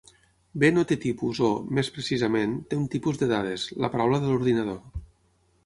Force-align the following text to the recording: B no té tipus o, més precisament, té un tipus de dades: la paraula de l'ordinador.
B 0.61 0.69
no 0.77 0.85
té 0.91 0.95
tipus 1.03 1.41
o, 1.47 1.49
més 1.79 1.91
precisament, 1.99 2.57
té 2.73 2.79
un 2.85 2.89
tipus 2.97 3.21
de 3.21 3.29
dades: 3.35 3.69
la 3.85 3.93
paraula 3.97 4.25
de 4.25 4.33
l'ordinador. 4.33 4.85